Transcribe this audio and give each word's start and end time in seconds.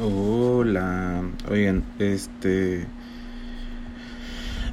Hola, 0.00 1.22
oigan, 1.50 1.84
este... 1.98 2.86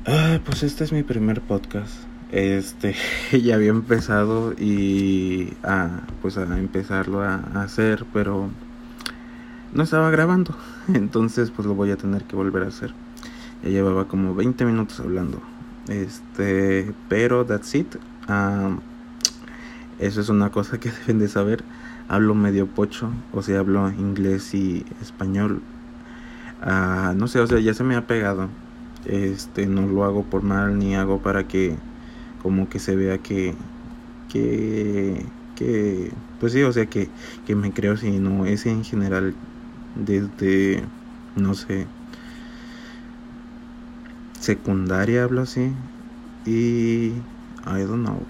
Ah, 0.08 0.40
pues 0.46 0.64
este 0.64 0.86
es 0.86 0.94
mi 0.94 1.04
primer 1.04 1.42
podcast. 1.42 1.94
Este, 2.32 2.96
ya 3.44 3.56
había 3.56 3.72
empezado 3.72 4.54
y... 4.54 5.58
Ah, 5.62 6.04
pues 6.22 6.38
a 6.38 6.44
empezarlo 6.58 7.22
a, 7.22 7.36
hacer, 7.62 8.06
pero... 8.14 8.50
No 9.74 9.84
estaba 9.84 10.10
grabando, 10.10 10.56
entonces 10.88 11.52
pues 11.52 11.68
lo 11.68 11.76
voy 11.76 11.92
a 11.92 11.98
tener 11.98 12.24
que 12.24 12.38
volver 12.38 12.64
a 12.64 12.68
hacer. 12.68 12.94
Ya 13.62 13.72
llevaba 13.72 14.08
como 14.08 14.34
20 14.34 14.64
minutos 14.64 15.02
hablando. 15.02 15.42
Este, 15.90 16.94
pero 17.10 17.46
that's 17.46 17.76
it. 17.76 17.98
Ah, 18.30 18.78
eso 20.00 20.22
es 20.22 20.30
una 20.30 20.50
cosa 20.50 20.80
que 20.80 20.92
deben 21.08 21.20
de 21.20 21.28
saber 21.28 21.62
hablo 22.10 22.36
medio 22.36 22.68
pocho, 22.68 23.12
o 23.34 23.42
sea, 23.42 23.60
hablo 23.60 23.90
inglés 23.92 24.54
y 24.54 24.86
español. 25.02 25.62
Ah, 26.62 27.14
no 27.16 27.28
sé, 27.28 27.40
o 27.40 27.48
sea, 27.48 27.60
ya 27.60 27.74
se 27.74 27.84
me 27.84 27.96
ha 27.96 28.08
pegado. 28.08 28.50
Este, 29.06 29.68
no 29.68 29.88
lo 29.88 30.04
hago 30.04 30.24
por 30.24 30.44
mal 30.44 30.78
ni 30.78 30.96
hago 30.96 31.20
para 31.20 31.48
que 31.48 31.78
como 32.44 32.70
que 32.70 32.80
se 32.80 32.96
vea 32.96 33.20
que 33.20 33.56
que 34.30 36.12
pues 36.40 36.54
sí, 36.54 36.64
o 36.64 36.72
sea, 36.72 36.86
que 36.88 37.10
que 37.46 37.56
me 37.56 37.72
creo 37.72 37.98
si 37.98 38.20
no 38.20 38.46
es 38.46 38.66
en 38.66 38.84
general 38.84 39.36
desde 39.96 40.84
no 41.36 41.54
sé 41.54 41.88
secundaria 44.40 45.24
hablo 45.24 45.42
así 45.42 45.72
y 46.46 47.14
I 47.66 47.84
don't 47.86 48.04
know. 48.06 48.24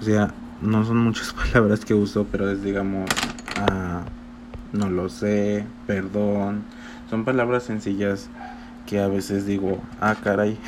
O 0.00 0.04
sea, 0.04 0.32
no 0.64 0.84
son 0.84 0.98
muchas 0.98 1.32
palabras 1.52 1.84
que 1.84 1.94
uso, 1.94 2.26
pero 2.30 2.50
es 2.50 2.62
digamos, 2.62 3.08
ah, 3.56 4.02
no 4.72 4.88
lo 4.90 5.08
sé, 5.08 5.64
perdón. 5.86 6.64
Son 7.10 7.24
palabras 7.24 7.64
sencillas 7.64 8.28
que 8.86 9.00
a 9.00 9.08
veces 9.08 9.46
digo, 9.46 9.80
ah, 10.00 10.16
caray, 10.22 10.58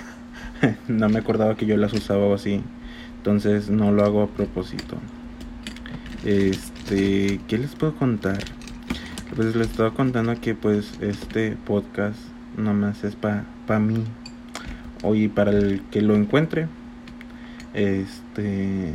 no 0.88 1.08
me 1.08 1.18
acordaba 1.18 1.56
que 1.56 1.66
yo 1.66 1.76
las 1.76 1.92
usaba 1.92 2.34
así. 2.34 2.62
Entonces 3.18 3.70
no 3.70 3.90
lo 3.90 4.04
hago 4.04 4.22
a 4.22 4.28
propósito. 4.28 4.96
Este, 6.24 7.40
¿qué 7.48 7.58
les 7.58 7.74
puedo 7.74 7.94
contar? 7.96 8.38
Pues 9.34 9.56
les 9.56 9.68
estaba 9.68 9.92
contando 9.92 10.40
que 10.40 10.54
pues 10.54 10.92
este 11.00 11.56
podcast 11.66 12.18
nomás 12.56 13.02
es 13.02 13.16
para 13.16 13.44
pa 13.66 13.78
mí. 13.78 14.04
Hoy 15.02 15.28
para 15.28 15.50
el 15.50 15.82
que 15.90 16.02
lo 16.02 16.14
encuentre. 16.14 16.68
Este 17.74 18.94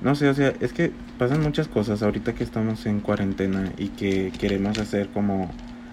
no 0.00 0.14
sé, 0.14 0.28
o 0.28 0.34
sea, 0.34 0.52
es 0.60 0.72
que 0.72 0.92
pasan 1.18 1.42
muchas 1.42 1.68
cosas 1.68 2.02
ahorita 2.02 2.34
que 2.34 2.44
estamos 2.44 2.86
en 2.86 3.00
cuarentena 3.00 3.72
y 3.78 3.88
que 3.88 4.32
queremos 4.38 4.78
hacer 4.78 5.08
como 5.08 5.50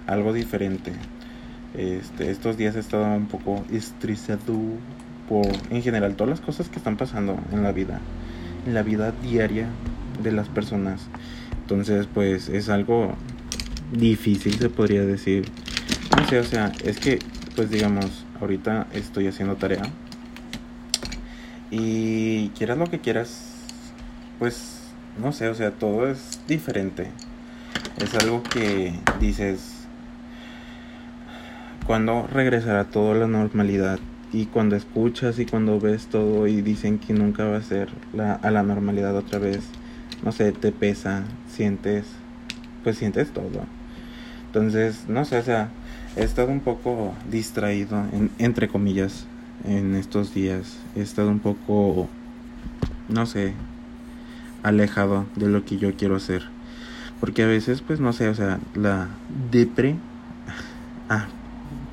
algo 0.08 0.34
diferente. 0.34 0.92
Este, 1.73 2.30
estos 2.31 2.56
días 2.56 2.75
he 2.75 2.80
estado 2.80 3.06
un 3.16 3.28
poco 3.28 3.66
estresado 3.72 4.53
por, 5.28 5.47
en 5.70 5.81
general, 5.81 6.16
todas 6.16 6.30
las 6.30 6.42
cosas 6.42 6.70
que 6.70 6.78
están 6.78 6.97
pasando 6.97 7.38
en 7.52 7.64
la 7.64 7.72
vida, 7.72 8.00
en 8.66 8.73
la 8.73 8.84
vida 8.84 9.12
diaria 9.23 9.67
de 10.22 10.31
las 10.31 10.47
personas. 10.50 11.08
Entonces, 11.62 12.08
pues 12.14 12.47
es 12.50 12.69
algo 12.69 13.16
difícil, 13.92 14.53
se 14.53 14.69
podría 14.69 15.03
decir. 15.03 15.45
No 16.16 16.28
sé, 16.28 16.40
o 16.40 16.44
sea, 16.44 16.72
es 16.84 17.00
que, 17.00 17.19
pues 17.56 17.72
digamos, 17.72 18.25
ahorita 18.40 18.88
estoy 18.94 19.28
haciendo 19.28 19.56
tarea. 19.56 19.84
Y 21.72 22.50
quieras 22.50 22.78
lo 22.78 22.86
que 22.86 23.00
quieras, 23.00 23.55
pues 24.39 24.81
no 25.22 25.31
sé, 25.31 25.47
o 25.50 25.55
sea, 25.55 25.72
todo 25.72 26.08
es 26.08 26.39
diferente. 26.47 27.08
Es 27.97 28.14
algo 28.16 28.44
que 28.44 28.94
dices, 29.19 29.86
cuando 31.86 32.28
regresará 32.28 32.86
todo 32.86 33.11
a 33.11 33.16
la 33.16 33.28
normalidad? 33.28 34.00
Y 34.33 34.47
cuando 34.47 34.75
escuchas 34.75 35.39
y 35.39 35.45
cuando 35.45 35.80
ves 35.80 36.08
todo 36.08 36.47
y 36.47 36.61
dicen 36.61 37.00
que 37.00 37.13
nunca 37.13 37.45
va 37.45 37.57
a 37.57 37.62
ser 37.62 37.90
la, 38.12 38.34
a 38.34 38.51
la 38.51 38.63
normalidad 38.63 39.16
otra 39.16 39.40
vez, 39.40 39.62
no 40.24 40.31
sé, 40.31 40.51
te 40.51 40.72
pesa, 40.72 41.24
sientes, 41.47 42.06
pues 42.84 42.97
sientes 42.97 43.31
todo. 43.31 43.66
Entonces, 44.47 45.06
no 45.07 45.24
sé, 45.24 45.38
o 45.38 45.44
sea, 45.44 45.69
he 46.18 46.24
estado 46.24 46.51
un 46.51 46.59
poco 46.59 47.13
distraído, 47.29 48.03
entre 48.40 48.68
comillas, 48.68 49.25
en 49.63 49.95
estos 49.95 50.34
días. 50.34 50.78
He 50.95 51.01
estado 51.01 51.29
un 51.29 51.40
poco, 51.40 52.09
no 53.07 53.25
sé, 53.25 53.53
alejado 54.66 55.28
de 55.36 55.48
lo 55.48 55.64
que 55.64 55.78
yo 55.78 55.96
quiero 55.96 56.16
hacer. 56.16 56.44
Porque 57.20 57.44
a 57.44 57.48
veces, 57.48 57.81
pues 57.81 58.00
no 58.00 58.12
sé, 58.14 58.28
o 58.28 58.36
sea, 58.36 58.59
la 58.74 59.08
depre. 59.52 59.96
Ah, 61.08 61.28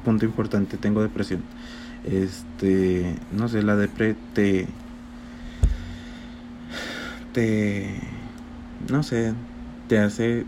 punto 0.06 0.24
importante, 0.24 0.78
tengo 0.78 1.02
depresión. 1.02 1.42
Este, 2.04 3.14
no 3.30 3.46
sé, 3.46 3.62
la 3.62 3.76
depre 3.76 4.16
te. 4.32 4.66
Te. 7.34 8.00
No 8.90 9.02
sé, 9.02 9.34
te 9.86 9.98
hace 9.98 10.46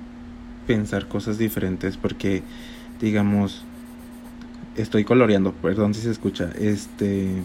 pensar 0.66 1.08
cosas 1.08 1.36
diferentes 1.36 1.98
porque, 1.98 2.42
digamos, 3.02 3.66
estoy 4.76 5.04
coloreando, 5.04 5.52
perdón 5.52 5.92
si 5.92 6.00
se 6.00 6.10
escucha. 6.10 6.50
Este. 6.58 7.42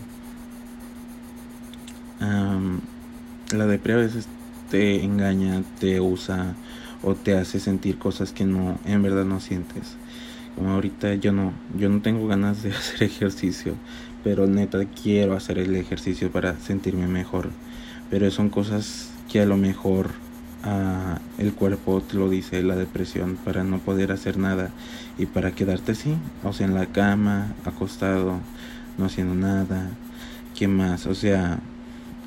la 2.21 3.65
depre 3.65 3.91
a 3.91 3.97
veces 3.97 4.29
te 4.69 5.03
engaña, 5.03 5.63
te 5.79 5.99
usa 5.99 6.55
o 7.01 7.15
te 7.15 7.37
hace 7.37 7.59
sentir 7.59 7.97
cosas 7.97 8.31
que 8.31 8.45
no 8.45 8.77
en 8.85 9.01
verdad 9.01 9.25
no 9.25 9.39
sientes. 9.39 9.95
Como 10.55 10.71
ahorita 10.71 11.15
yo 11.15 11.31
no 11.31 11.53
yo 11.77 11.89
no 11.89 12.01
tengo 12.01 12.27
ganas 12.27 12.63
de 12.63 12.71
hacer 12.75 13.03
ejercicio, 13.03 13.75
pero 14.23 14.47
neta 14.47 14.83
quiero 14.85 15.33
hacer 15.35 15.59
el 15.59 15.75
ejercicio 15.75 16.31
para 16.31 16.57
sentirme 16.59 17.07
mejor. 17.07 17.49
Pero 18.09 18.29
son 18.31 18.49
cosas 18.49 19.11
que 19.31 19.41
a 19.41 19.45
lo 19.45 19.57
mejor 19.57 20.09
ah, 20.63 21.19
el 21.37 21.53
cuerpo 21.53 22.01
te 22.01 22.15
lo 22.15 22.29
dice, 22.29 22.61
la 22.63 22.75
depresión, 22.75 23.37
para 23.43 23.63
no 23.63 23.79
poder 23.79 24.11
hacer 24.11 24.37
nada 24.37 24.71
y 25.17 25.25
para 25.27 25.51
quedarte 25.51 25.91
así, 25.91 26.15
o 26.43 26.53
sea, 26.53 26.65
en 26.65 26.73
la 26.73 26.87
cama, 26.87 27.53
acostado, 27.65 28.39
no 28.97 29.05
haciendo 29.05 29.35
nada. 29.35 29.89
¿Qué 30.55 30.67
más? 30.67 31.05
O 31.05 31.15
sea, 31.15 31.59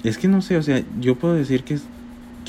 es 0.04 0.18
que 0.18 0.28
no 0.28 0.40
sé, 0.40 0.56
o 0.56 0.62
sea, 0.62 0.82
yo 1.00 1.16
puedo 1.16 1.34
decir 1.34 1.64
que 1.64 1.78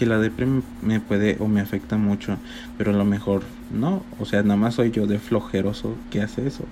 que 0.03 0.09
la 0.09 0.19
depresión 0.19 0.66
me 0.81 1.00
puede 1.00 1.38
o 1.40 1.47
me 1.47 1.62
afecta 1.62 1.96
mucho, 1.96 2.36
pero 2.78 2.91
a 2.91 2.94
lo 2.94 3.06
mejor 3.06 3.44
no, 3.72 4.03
o 4.19 4.25
sea, 4.25 4.44
nada 4.44 4.58
más 4.58 4.75
soy 4.75 4.91
yo 4.91 5.08
de 5.08 5.18
flojeroso 5.18 5.96
que 6.12 6.22
hace 6.22 6.46
eso. 6.46 6.66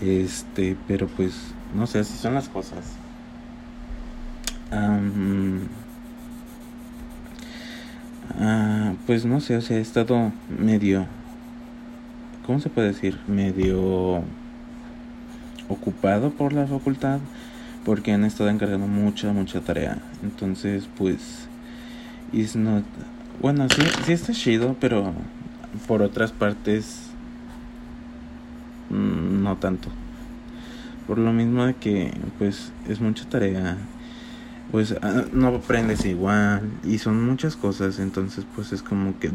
Este, 0.00 0.76
pero 0.88 1.06
pues, 1.06 1.32
no 1.76 1.86
sé, 1.86 2.00
así 2.00 2.18
son 2.18 2.34
las 2.34 2.48
cosas. 2.48 2.80
Ah, 4.72 4.98
pues 9.06 9.24
no 9.24 9.38
sé, 9.38 9.56
o 9.56 9.60
sea, 9.60 9.78
he 9.78 9.80
estado 9.80 10.32
medio, 10.58 11.06
¿cómo 12.46 12.58
se 12.58 12.68
puede 12.68 12.88
decir? 12.88 13.16
Medio 13.28 14.24
ocupado 15.68 16.30
por 16.30 16.52
la 16.52 16.66
facultad 16.66 17.20
porque 17.84 18.12
han 18.12 18.24
estado 18.24 18.50
encargando 18.50 18.88
mucha, 18.88 19.32
mucha 19.32 19.60
tarea. 19.60 19.98
Entonces, 20.24 20.88
pues 20.98 21.46
Is 22.36 22.54
not. 22.54 22.84
Bueno, 23.40 23.66
sí, 23.70 23.80
sí 24.04 24.12
está 24.12 24.34
chido, 24.34 24.76
pero 24.78 25.14
por 25.88 26.02
otras 26.02 26.32
partes. 26.32 27.08
Mm, 28.90 29.42
no 29.42 29.56
tanto. 29.56 29.88
Por 31.06 31.16
lo 31.16 31.32
mismo 31.32 31.64
de 31.64 31.72
que, 31.72 32.12
pues, 32.36 32.72
es 32.86 33.00
mucha 33.00 33.26
tarea. 33.26 33.78
Pues 34.70 34.94
ah, 35.00 35.24
no 35.32 35.48
aprendes 35.48 36.04
igual. 36.04 36.70
Y 36.84 36.98
son 36.98 37.24
muchas 37.24 37.56
cosas. 37.56 37.98
Entonces, 38.00 38.44
pues 38.54 38.70
es 38.74 38.82
como 38.82 39.18
que. 39.18 39.30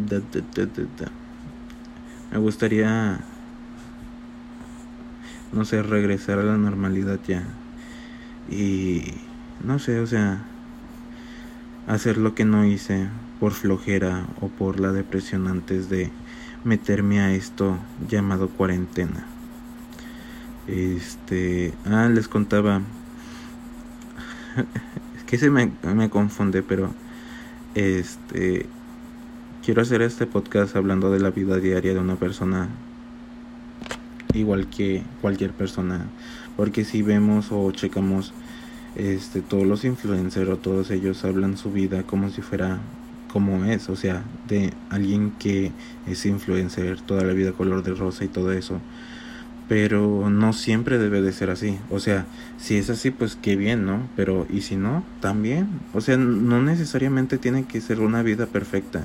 Me 2.31 2.37
gustaría. 2.37 3.19
No 5.51 5.65
sé, 5.65 5.81
regresar 5.81 6.37
a 6.37 6.43
la 6.43 6.57
normalidad 6.57 7.19
ya. 7.27 7.45
Y. 8.47 9.05
No 9.63 9.79
sé, 9.79 9.99
o 9.99 10.05
sea 10.05 10.45
hacer 11.87 12.17
lo 12.17 12.35
que 12.35 12.45
no 12.45 12.65
hice 12.65 13.07
por 13.39 13.53
flojera 13.53 14.25
o 14.39 14.47
por 14.47 14.79
la 14.79 14.91
depresión 14.91 15.47
antes 15.47 15.89
de 15.89 16.11
meterme 16.63 17.19
a 17.21 17.33
esto 17.33 17.77
llamado 18.07 18.49
cuarentena. 18.49 19.25
Este, 20.67 21.73
ah, 21.85 22.07
les 22.11 22.27
contaba. 22.27 22.81
es 25.17 25.23
que 25.23 25.37
se 25.37 25.49
me, 25.49 25.71
me 25.83 26.09
confunde, 26.09 26.61
pero 26.61 26.93
este 27.75 28.67
quiero 29.63 29.81
hacer 29.81 30.01
este 30.01 30.25
podcast 30.25 30.75
hablando 30.75 31.11
de 31.11 31.19
la 31.19 31.29
vida 31.29 31.57
diaria 31.57 31.93
de 31.93 31.99
una 31.99 32.15
persona 32.15 32.67
igual 34.33 34.67
que 34.67 35.03
cualquier 35.21 35.51
persona, 35.51 36.07
porque 36.57 36.83
si 36.83 37.01
vemos 37.01 37.51
o 37.51 37.71
checamos 37.71 38.33
este 38.95 39.41
todos 39.41 39.65
los 39.65 39.85
influencers 39.85 40.49
o 40.49 40.57
todos 40.57 40.91
ellos 40.91 41.23
hablan 41.23 41.57
su 41.57 41.71
vida 41.71 42.03
como 42.03 42.29
si 42.29 42.41
fuera 42.41 42.79
como 43.31 43.63
es, 43.65 43.89
o 43.89 43.95
sea, 43.95 44.23
de 44.47 44.73
alguien 44.89 45.31
que 45.39 45.71
es 46.05 46.25
influencer 46.25 46.99
toda 47.01 47.23
la 47.23 47.33
vida 47.33 47.53
color 47.53 47.83
de 47.83 47.93
rosa 47.93 48.25
y 48.25 48.27
todo 48.27 48.51
eso. 48.51 48.79
Pero 49.69 50.29
no 50.29 50.51
siempre 50.51 50.97
debe 50.97 51.21
de 51.21 51.31
ser 51.31 51.49
así. 51.49 51.77
O 51.89 51.99
sea, 51.99 52.25
si 52.57 52.75
es 52.75 52.89
así, 52.89 53.09
pues 53.09 53.37
qué 53.41 53.55
bien, 53.55 53.85
¿no? 53.85 54.09
Pero 54.17 54.45
y 54.49 54.61
si 54.61 54.75
no, 54.75 55.05
también. 55.21 55.69
O 55.93 56.01
sea, 56.01 56.17
no 56.17 56.61
necesariamente 56.61 57.37
tiene 57.37 57.63
que 57.63 57.79
ser 57.79 58.01
una 58.01 58.21
vida 58.21 58.47
perfecta, 58.47 59.01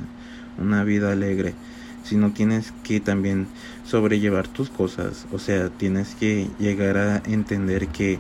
una 0.58 0.82
vida 0.82 1.12
alegre, 1.12 1.54
sino 2.02 2.32
tienes 2.32 2.72
que 2.82 2.98
también 2.98 3.46
sobrellevar 3.84 4.48
tus 4.48 4.70
cosas. 4.70 5.26
O 5.30 5.38
sea, 5.38 5.68
tienes 5.68 6.16
que 6.16 6.48
llegar 6.58 6.96
a 6.96 7.22
entender 7.26 7.86
que 7.88 8.18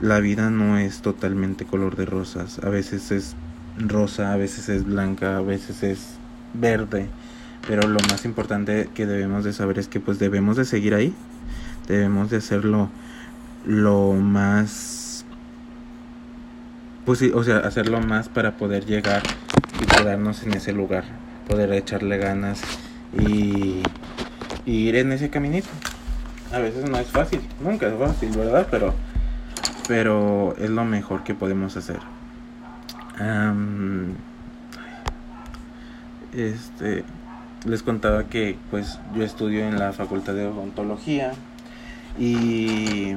la 0.00 0.20
vida 0.20 0.50
no 0.50 0.78
es 0.78 1.00
totalmente 1.02 1.64
color 1.64 1.96
de 1.96 2.06
rosas. 2.06 2.60
A 2.62 2.68
veces 2.68 3.10
es 3.10 3.34
rosa, 3.78 4.32
a 4.32 4.36
veces 4.36 4.68
es 4.68 4.84
blanca, 4.84 5.36
a 5.36 5.40
veces 5.40 5.82
es 5.82 6.18
verde. 6.54 7.06
Pero 7.66 7.88
lo 7.88 7.98
más 8.10 8.24
importante 8.24 8.88
que 8.94 9.06
debemos 9.06 9.44
de 9.44 9.52
saber 9.52 9.78
es 9.78 9.88
que 9.88 10.00
pues 10.00 10.18
debemos 10.18 10.56
de 10.56 10.64
seguir 10.64 10.94
ahí. 10.94 11.14
Debemos 11.86 12.30
de 12.30 12.38
hacerlo 12.38 12.90
lo 13.66 14.12
más 14.12 14.98
pues 17.08 17.22
o 17.22 17.42
sea, 17.42 17.60
hacerlo 17.60 18.02
más 18.02 18.28
para 18.28 18.58
poder 18.58 18.84
llegar 18.84 19.22
y 19.80 19.86
quedarnos 19.86 20.42
en 20.42 20.52
ese 20.52 20.74
lugar, 20.74 21.04
poder 21.48 21.72
echarle 21.72 22.18
ganas 22.18 22.60
y, 23.18 23.82
y 24.66 24.88
ir 24.88 24.96
en 24.96 25.12
ese 25.12 25.30
caminito. 25.30 25.68
A 26.52 26.58
veces 26.58 26.88
no 26.90 26.98
es 26.98 27.06
fácil, 27.06 27.40
nunca 27.62 27.86
es 27.86 27.98
fácil, 27.98 28.36
¿verdad? 28.36 28.68
Pero 28.70 28.94
pero 29.88 30.54
es 30.58 30.70
lo 30.70 30.84
mejor 30.84 31.24
que 31.24 31.34
podemos 31.34 31.76
hacer. 31.76 32.00
Este 36.32 37.04
les 37.66 37.82
contaba 37.82 38.24
que 38.24 38.56
pues 38.70 39.00
yo 39.16 39.24
estudio 39.24 39.66
en 39.66 39.78
la 39.78 39.92
facultad 39.92 40.34
de 40.34 40.46
odontología 40.46 41.32
y 42.16 43.16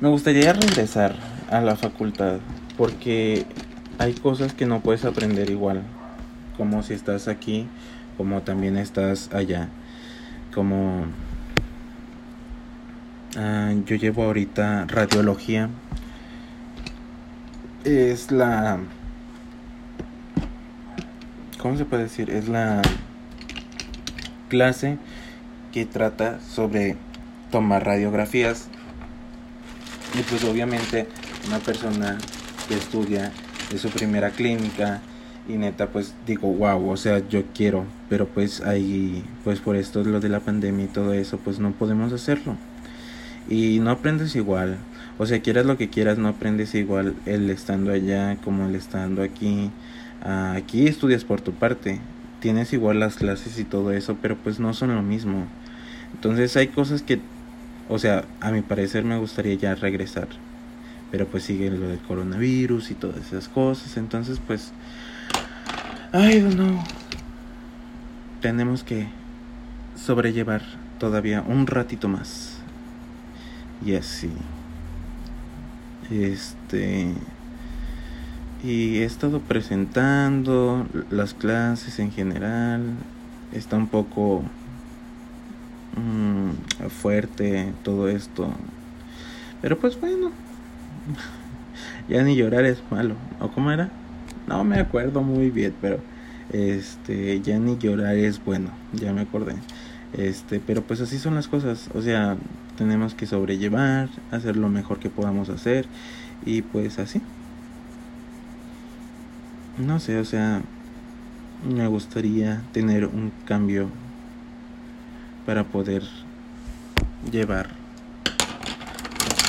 me 0.00 0.08
gustaría 0.08 0.52
regresar 0.52 1.16
a 1.50 1.60
la 1.60 1.74
facultad 1.74 2.38
porque 2.76 3.46
hay 3.98 4.12
cosas 4.14 4.54
que 4.54 4.66
no 4.66 4.80
puedes 4.80 5.04
aprender 5.04 5.50
igual 5.50 5.82
como 6.56 6.84
si 6.84 6.94
estás 6.94 7.26
aquí 7.26 7.66
como 8.16 8.42
también 8.42 8.76
estás 8.76 9.32
allá 9.32 9.68
como 10.54 11.06
ah, 13.36 13.72
yo 13.86 13.96
llevo 13.96 14.24
ahorita 14.24 14.86
radiología 14.86 15.70
es 17.84 18.30
la... 18.30 18.78
¿Cómo 21.58 21.76
se 21.76 21.84
puede 21.84 22.04
decir? 22.04 22.30
Es 22.30 22.48
la 22.48 22.82
clase 24.48 24.98
que 25.72 25.84
trata 25.86 26.40
sobre 26.40 26.96
tomar 27.50 27.84
radiografías. 27.84 28.68
Y 30.18 30.22
pues 30.22 30.44
obviamente 30.44 31.08
una 31.48 31.58
persona 31.58 32.18
que 32.68 32.74
estudia 32.74 33.32
de 33.70 33.78
su 33.78 33.90
primera 33.90 34.30
clínica 34.30 35.00
y 35.48 35.54
neta 35.54 35.88
pues 35.88 36.14
digo 36.26 36.48
wow 36.48 36.88
o 36.88 36.96
sea 36.96 37.18
yo 37.28 37.42
quiero 37.54 37.84
pero 38.08 38.26
pues 38.26 38.62
ahí 38.62 39.22
pues 39.42 39.60
por 39.60 39.76
esto 39.76 40.02
lo 40.02 40.20
de 40.20 40.30
la 40.30 40.40
pandemia 40.40 40.86
y 40.86 40.88
todo 40.88 41.12
eso 41.12 41.36
pues 41.36 41.58
no 41.58 41.72
podemos 41.72 42.12
hacerlo 42.14 42.56
y 43.48 43.80
no 43.80 43.90
aprendes 43.90 44.36
igual 44.36 44.78
o 45.16 45.26
sea, 45.26 45.40
quieras 45.40 45.64
lo 45.64 45.76
que 45.76 45.90
quieras, 45.90 46.18
no 46.18 46.28
aprendes 46.28 46.74
igual 46.74 47.14
el 47.24 47.48
estando 47.50 47.92
allá 47.92 48.36
como 48.42 48.66
el 48.66 48.74
estando 48.74 49.22
aquí. 49.22 49.70
Aquí 50.22 50.88
estudias 50.88 51.24
por 51.24 51.40
tu 51.40 51.52
parte, 51.52 52.00
tienes 52.40 52.72
igual 52.72 52.98
las 52.98 53.16
clases 53.16 53.58
y 53.58 53.64
todo 53.64 53.92
eso, 53.92 54.16
pero 54.20 54.36
pues 54.36 54.58
no 54.58 54.74
son 54.74 54.94
lo 54.94 55.02
mismo. 55.02 55.46
Entonces 56.14 56.56
hay 56.56 56.68
cosas 56.68 57.02
que, 57.02 57.20
o 57.88 57.98
sea, 57.98 58.24
a 58.40 58.50
mi 58.50 58.62
parecer 58.62 59.04
me 59.04 59.18
gustaría 59.18 59.54
ya 59.54 59.74
regresar. 59.76 60.26
Pero 61.12 61.26
pues 61.26 61.44
sigue 61.44 61.70
lo 61.70 61.88
del 61.88 62.00
coronavirus 62.00 62.90
y 62.90 62.94
todas 62.94 63.18
esas 63.18 63.48
cosas. 63.48 63.96
Entonces 63.96 64.40
pues, 64.44 64.72
ay, 66.10 66.40
no. 66.56 66.82
Tenemos 68.40 68.82
que 68.82 69.06
sobrellevar 69.94 70.62
todavía 70.98 71.42
un 71.46 71.68
ratito 71.68 72.08
más. 72.08 72.53
Y 73.84 73.94
así. 73.94 74.30
Este. 76.10 77.12
Y 78.62 78.98
he 78.98 79.04
estado 79.04 79.40
presentando 79.40 80.86
las 81.10 81.34
clases 81.34 81.98
en 81.98 82.10
general. 82.10 82.82
Está 83.52 83.76
un 83.76 83.88
poco 83.88 84.42
mm, 85.96 86.88
fuerte 86.88 87.72
todo 87.82 88.08
esto. 88.08 88.48
Pero 89.60 89.78
pues 89.78 90.00
bueno. 90.00 90.30
ya 92.08 92.22
ni 92.22 92.36
llorar 92.36 92.64
es 92.64 92.82
malo. 92.90 93.16
¿O 93.40 93.48
cómo 93.48 93.70
era? 93.70 93.90
No 94.46 94.64
me 94.64 94.78
acuerdo 94.78 95.22
muy 95.22 95.50
bien, 95.50 95.74
pero 95.80 96.00
este 96.52 97.40
ya 97.40 97.58
ni 97.58 97.76
llorar 97.76 98.16
es 98.16 98.42
bueno. 98.42 98.70
Ya 98.94 99.12
me 99.12 99.22
acordé. 99.22 99.56
Este, 100.14 100.60
pero 100.60 100.82
pues 100.82 101.00
así 101.02 101.18
son 101.18 101.34
las 101.34 101.48
cosas. 101.48 101.90
O 101.94 102.00
sea, 102.00 102.36
tenemos 102.76 103.14
que 103.14 103.26
sobrellevar, 103.26 104.08
hacer 104.30 104.56
lo 104.56 104.68
mejor 104.68 104.98
que 104.98 105.10
podamos 105.10 105.48
hacer 105.48 105.86
y 106.44 106.62
pues 106.62 106.98
así. 106.98 107.20
No 109.78 109.98
sé, 109.98 110.18
o 110.18 110.24
sea, 110.24 110.62
me 111.68 111.86
gustaría 111.86 112.62
tener 112.72 113.06
un 113.06 113.32
cambio 113.44 113.88
para 115.46 115.64
poder 115.64 116.02
llevar 117.30 117.70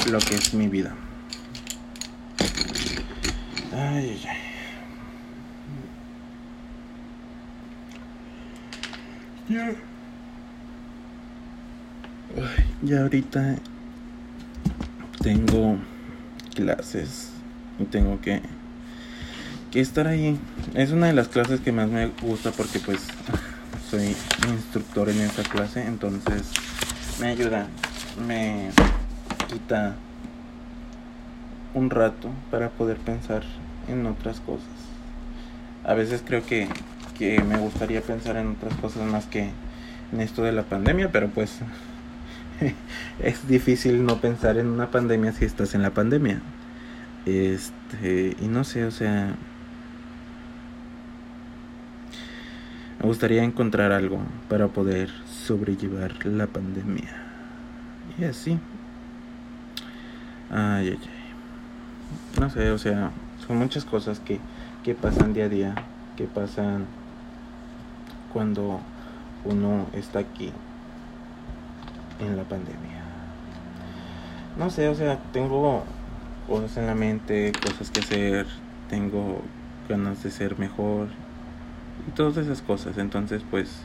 lo 0.09 0.19
que 0.19 0.35
es 0.35 0.53
mi 0.53 0.67
vida. 0.67 0.95
Ay, 3.73 4.21
ay. 4.27 4.45
Ya 12.81 13.01
ahorita 13.01 13.55
tengo 15.21 15.77
clases 16.53 17.31
y 17.79 17.85
tengo 17.85 18.19
que, 18.21 18.41
que 19.71 19.79
estar 19.79 20.07
ahí. 20.07 20.37
Es 20.73 20.91
una 20.91 21.07
de 21.07 21.13
las 21.13 21.29
clases 21.29 21.61
que 21.61 21.71
más 21.71 21.89
me 21.89 22.07
gusta 22.21 22.51
porque 22.51 22.79
pues 22.79 22.99
soy 23.89 24.15
instructor 24.49 25.09
en 25.09 25.21
esa 25.21 25.43
clase, 25.43 25.85
entonces 25.85 26.43
me 27.19 27.27
ayuda, 27.27 27.67
me 28.27 28.69
quita 29.47 29.95
un 31.73 31.89
rato 31.89 32.29
para 32.51 32.69
poder 32.69 32.97
pensar 32.97 33.43
en 33.87 34.05
otras 34.05 34.39
cosas. 34.41 34.67
A 35.83 35.93
veces 35.93 36.23
creo 36.25 36.45
que, 36.45 36.67
que 37.17 37.41
me 37.41 37.57
gustaría 37.57 38.01
pensar 38.01 38.37
en 38.37 38.51
otras 38.51 38.73
cosas 38.75 39.03
más 39.03 39.25
que 39.25 39.51
en 40.11 40.21
esto 40.21 40.43
de 40.43 40.51
la 40.51 40.63
pandemia, 40.63 41.11
pero 41.11 41.29
pues 41.29 41.59
es 43.19 43.47
difícil 43.47 44.05
no 44.05 44.17
pensar 44.17 44.57
en 44.57 44.67
una 44.67 44.91
pandemia 44.91 45.31
si 45.31 45.45
estás 45.45 45.75
en 45.75 45.81
la 45.81 45.91
pandemia. 45.91 46.41
Este, 47.25 48.35
y 48.39 48.47
no 48.47 48.63
sé, 48.63 48.85
o 48.85 48.91
sea, 48.91 49.35
me 52.99 53.07
gustaría 53.07 53.43
encontrar 53.43 53.91
algo 53.91 54.19
para 54.49 54.67
poder 54.67 55.09
sobrellevar 55.25 56.25
la 56.25 56.47
pandemia. 56.47 57.23
Y 58.17 58.25
así. 58.25 58.59
Ay, 60.49 60.89
ay, 60.89 60.99
ay. 61.01 62.39
No 62.39 62.49
sé, 62.49 62.71
o 62.71 62.77
sea, 62.77 63.11
son 63.45 63.57
muchas 63.57 63.85
cosas 63.85 64.19
que, 64.19 64.39
que 64.83 64.93
pasan 64.93 65.33
día 65.33 65.45
a 65.45 65.49
día, 65.49 65.75
que 66.15 66.25
pasan 66.25 66.85
cuando 68.31 68.81
uno 69.45 69.87
está 69.93 70.19
aquí 70.19 70.51
en 72.19 72.37
la 72.37 72.43
pandemia. 72.43 73.03
No 74.57 74.69
sé, 74.69 74.87
o 74.87 74.95
sea, 74.95 75.19
tengo 75.33 75.83
cosas 76.47 76.77
en 76.77 76.87
la 76.87 76.95
mente, 76.95 77.51
cosas 77.61 77.91
que 77.91 77.99
hacer, 77.99 78.47
tengo 78.89 79.41
ganas 79.89 80.23
de 80.23 80.31
ser 80.31 80.57
mejor 80.57 81.09
y 82.07 82.11
todas 82.11 82.37
esas 82.37 82.61
cosas. 82.61 82.97
Entonces, 82.97 83.43
pues, 83.49 83.81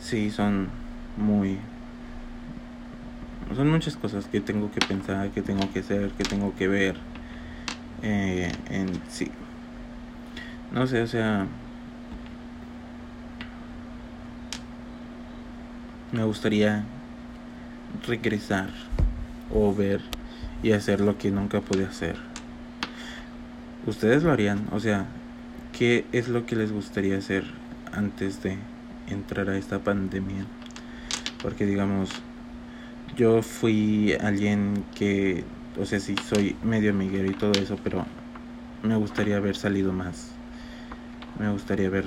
sí, 0.00 0.30
son 0.30 0.68
muy... 1.16 1.58
Son 3.54 3.68
muchas 3.68 3.96
cosas 3.96 4.26
que 4.26 4.40
tengo 4.40 4.70
que 4.70 4.80
pensar, 4.80 5.30
que 5.30 5.42
tengo 5.42 5.72
que 5.72 5.80
hacer, 5.80 6.10
que 6.12 6.22
tengo 6.22 6.54
que 6.54 6.68
ver 6.68 6.96
eh, 8.02 8.52
en 8.70 8.88
sí. 9.08 9.30
No 10.72 10.86
sé, 10.86 11.02
o 11.02 11.06
sea... 11.06 11.46
Me 16.12 16.24
gustaría 16.24 16.84
regresar 18.06 18.70
o 19.52 19.74
ver 19.74 20.00
y 20.62 20.72
hacer 20.72 21.00
lo 21.00 21.18
que 21.18 21.30
nunca 21.30 21.60
pude 21.60 21.84
hacer. 21.84 22.16
Ustedes 23.86 24.22
lo 24.22 24.32
harían, 24.32 24.68
o 24.72 24.80
sea, 24.80 25.06
¿qué 25.76 26.04
es 26.12 26.28
lo 26.28 26.46
que 26.46 26.56
les 26.56 26.72
gustaría 26.72 27.16
hacer 27.16 27.44
antes 27.92 28.42
de 28.42 28.58
entrar 29.08 29.48
a 29.48 29.56
esta 29.56 29.78
pandemia? 29.78 30.44
Porque 31.42 31.64
digamos, 31.64 32.10
yo 33.16 33.42
fui 33.42 34.14
alguien 34.20 34.84
que, 34.94 35.44
o 35.80 35.86
sea, 35.86 35.98
sí 35.98 36.14
soy 36.28 36.56
medio 36.62 36.90
amiguero 36.90 37.30
y 37.30 37.34
todo 37.34 37.52
eso, 37.52 37.78
pero 37.82 38.04
me 38.82 38.96
gustaría 38.96 39.36
haber 39.36 39.56
salido 39.56 39.92
más. 39.92 40.32
Me 41.38 41.50
gustaría 41.50 41.86
haber, 41.86 42.04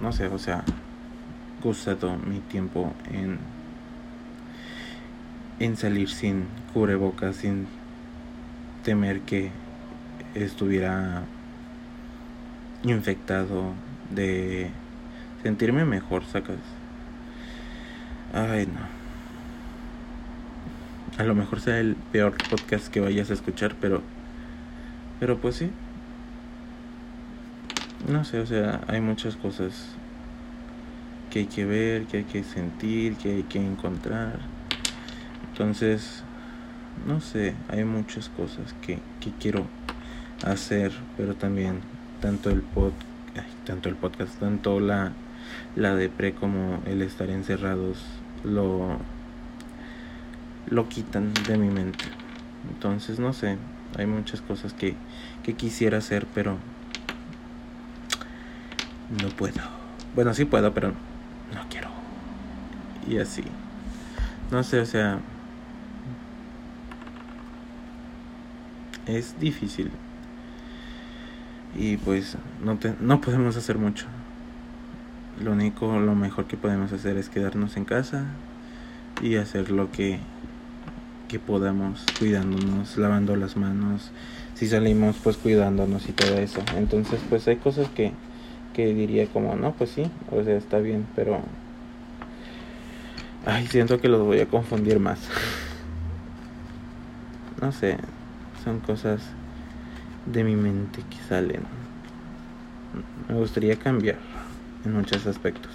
no 0.00 0.12
sé, 0.12 0.26
o 0.26 0.38
sea, 0.38 0.62
gustado 1.62 2.16
mi 2.18 2.40
tiempo 2.40 2.92
en 3.10 3.38
en 5.58 5.76
salir 5.76 6.08
sin 6.08 6.46
cubrebocas, 6.72 7.36
sin 7.36 7.66
temer 8.82 9.20
que 9.20 9.50
estuviera 10.34 11.24
infectado, 12.82 13.72
de 14.10 14.70
sentirme 15.42 15.84
mejor, 15.84 16.24
sacas. 16.24 16.58
Ay, 18.32 18.66
no. 18.66 18.94
A 21.16 21.24
lo 21.24 21.34
mejor 21.34 21.60
sea 21.60 21.78
el 21.78 21.96
peor 22.10 22.34
podcast 22.50 22.88
que 22.88 23.00
vayas 23.00 23.30
a 23.30 23.34
escuchar, 23.34 23.76
pero 23.80 24.02
pero 25.20 25.38
pues 25.38 25.56
sí. 25.56 25.70
No 28.08 28.24
sé, 28.24 28.40
o 28.40 28.46
sea, 28.46 28.82
hay 28.88 29.00
muchas 29.00 29.36
cosas 29.36 29.94
que 31.30 31.40
hay 31.40 31.46
que 31.46 31.64
ver, 31.64 32.04
que 32.04 32.18
hay 32.18 32.24
que 32.24 32.44
sentir, 32.44 33.16
que 33.16 33.36
hay 33.36 33.42
que 33.44 33.58
encontrar. 33.58 34.40
Entonces, 35.54 36.24
no 37.06 37.20
sé, 37.20 37.54
hay 37.68 37.84
muchas 37.84 38.28
cosas 38.28 38.74
que, 38.82 38.98
que 39.20 39.30
quiero 39.38 39.68
hacer, 40.44 40.90
pero 41.16 41.36
también 41.36 41.78
tanto 42.20 42.50
el 42.50 42.60
pod, 42.60 42.90
tanto 43.64 43.88
el 43.88 43.94
podcast, 43.94 44.36
tanto 44.40 44.80
la 44.80 45.12
la 45.76 45.94
depre 45.94 46.34
como 46.34 46.82
el 46.86 47.02
estar 47.02 47.30
encerrados 47.30 48.02
lo 48.42 48.98
lo 50.66 50.88
quitan 50.88 51.32
de 51.46 51.56
mi 51.56 51.68
mente. 51.68 52.04
Entonces, 52.68 53.20
no 53.20 53.32
sé, 53.32 53.56
hay 53.96 54.06
muchas 54.06 54.40
cosas 54.40 54.72
que, 54.72 54.96
que 55.44 55.54
quisiera 55.54 55.98
hacer, 55.98 56.26
pero 56.34 56.58
no 59.22 59.28
puedo. 59.28 59.62
Bueno, 60.16 60.34
sí 60.34 60.46
puedo, 60.46 60.74
pero 60.74 60.88
no 60.88 61.68
quiero. 61.70 61.90
Y 63.06 63.18
así. 63.18 63.44
No 64.50 64.64
sé, 64.64 64.80
o 64.80 64.86
sea, 64.86 65.20
es 69.06 69.38
difícil. 69.40 69.90
Y 71.76 71.96
pues 71.98 72.36
no, 72.62 72.76
te, 72.76 72.94
no 73.00 73.20
podemos 73.20 73.56
hacer 73.56 73.78
mucho. 73.78 74.06
Lo 75.42 75.52
único, 75.52 75.98
lo 75.98 76.14
mejor 76.14 76.46
que 76.46 76.56
podemos 76.56 76.92
hacer 76.92 77.16
es 77.16 77.28
quedarnos 77.28 77.76
en 77.76 77.84
casa 77.84 78.26
y 79.20 79.36
hacer 79.36 79.70
lo 79.70 79.90
que 79.90 80.20
que 81.28 81.38
podamos 81.38 82.04
cuidándonos, 82.18 82.96
lavando 82.96 83.34
las 83.36 83.56
manos, 83.56 84.10
si 84.54 84.68
salimos 84.68 85.16
pues 85.22 85.36
cuidándonos 85.36 86.08
y 86.08 86.12
todo 86.12 86.38
eso. 86.38 86.60
Entonces 86.76 87.20
pues 87.28 87.48
hay 87.48 87.56
cosas 87.56 87.88
que, 87.88 88.12
que 88.72 88.94
diría 88.94 89.26
como, 89.26 89.56
no, 89.56 89.72
pues 89.72 89.90
sí, 89.90 90.10
o 90.30 90.42
sea, 90.44 90.56
está 90.56 90.78
bien, 90.78 91.06
pero... 91.16 91.40
Ay, 93.46 93.66
siento 93.66 94.00
que 94.00 94.08
los 94.08 94.22
voy 94.22 94.40
a 94.40 94.46
confundir 94.46 95.00
más. 95.00 95.18
no 97.60 97.72
sé, 97.72 97.98
son 98.64 98.80
cosas 98.80 99.20
de 100.26 100.42
mi 100.42 100.56
mente 100.56 101.02
que 101.10 101.16
salen. 101.28 101.62
Me 103.28 103.34
gustaría 103.34 103.76
cambiar 103.76 104.18
en 104.84 104.94
muchos 104.94 105.26
aspectos. 105.26 105.72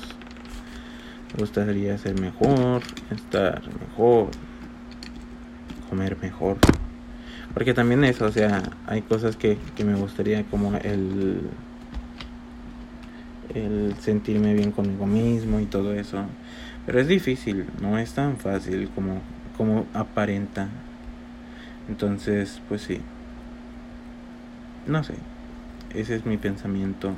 Me 1.33 1.41
gustaría 1.41 1.97
ser 1.97 2.19
mejor, 2.19 2.81
estar 3.11 3.61
mejor, 3.79 4.29
comer 5.89 6.17
mejor. 6.21 6.57
Porque 7.53 7.73
también 7.73 8.03
eso, 8.03 8.25
o 8.25 8.31
sea, 8.31 8.63
hay 8.87 9.01
cosas 9.01 9.35
que, 9.35 9.57
que 9.75 9.83
me 9.83 9.95
gustaría 9.95 10.43
como 10.43 10.75
el 10.77 11.41
el 13.53 13.95
sentirme 13.99 14.53
bien 14.53 14.71
conmigo 14.71 15.05
mismo 15.05 15.59
y 15.59 15.65
todo 15.65 15.93
eso. 15.93 16.23
Pero 16.85 16.99
es 16.99 17.07
difícil, 17.07 17.65
no 17.81 17.97
es 17.97 18.13
tan 18.13 18.37
fácil 18.37 18.89
como, 18.89 19.21
como 19.57 19.85
aparenta. 19.93 20.69
Entonces, 21.89 22.61
pues 22.69 22.83
sí. 22.83 23.01
No 24.87 25.03
sé. 25.03 25.15
Ese 25.93 26.15
es 26.15 26.25
mi 26.25 26.37
pensamiento. 26.37 27.11